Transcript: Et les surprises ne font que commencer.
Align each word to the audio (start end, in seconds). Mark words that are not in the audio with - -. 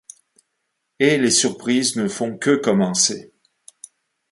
Et 0.97 1.19
les 1.19 1.29
surprises 1.29 1.95
ne 1.95 2.07
font 2.07 2.35
que 2.35 2.55
commencer. 2.55 3.35